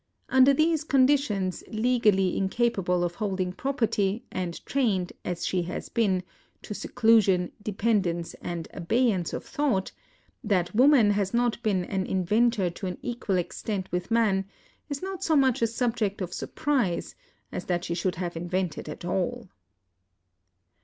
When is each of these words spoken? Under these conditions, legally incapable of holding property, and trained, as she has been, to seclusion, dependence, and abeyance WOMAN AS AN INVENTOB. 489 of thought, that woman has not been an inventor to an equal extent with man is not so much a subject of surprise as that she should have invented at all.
Under 0.29 0.51
these 0.51 0.83
conditions, 0.83 1.63
legally 1.67 2.35
incapable 2.35 3.03
of 3.03 3.13
holding 3.13 3.53
property, 3.53 4.25
and 4.31 4.59
trained, 4.65 5.13
as 5.23 5.45
she 5.45 5.61
has 5.61 5.89
been, 5.89 6.23
to 6.63 6.73
seclusion, 6.73 7.51
dependence, 7.61 8.33
and 8.41 8.67
abeyance 8.73 9.31
WOMAN 9.31 9.43
AS 9.43 9.53
AN 9.53 9.63
INVENTOB. 9.63 9.71
489 9.71 9.75
of 9.77 9.81
thought, 9.83 10.43
that 10.43 10.75
woman 10.75 11.11
has 11.11 11.33
not 11.35 11.61
been 11.61 11.85
an 11.85 12.07
inventor 12.07 12.71
to 12.71 12.87
an 12.87 12.97
equal 13.03 13.37
extent 13.37 13.91
with 13.91 14.09
man 14.09 14.45
is 14.89 15.03
not 15.03 15.23
so 15.23 15.35
much 15.35 15.61
a 15.61 15.67
subject 15.67 16.19
of 16.19 16.33
surprise 16.33 17.13
as 17.51 17.65
that 17.65 17.83
she 17.85 17.93
should 17.93 18.15
have 18.15 18.35
invented 18.35 18.89
at 18.89 19.05
all. 19.05 19.49